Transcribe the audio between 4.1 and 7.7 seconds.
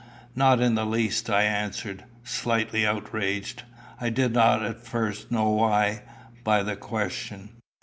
not at first know why by the question.